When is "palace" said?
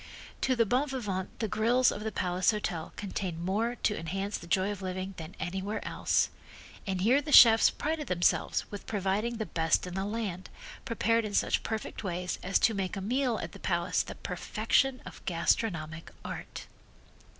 2.11-2.49, 13.59-14.01